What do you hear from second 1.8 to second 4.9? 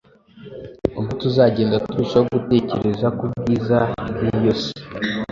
turushaho gutekereza k’ubwiza bw’iyo si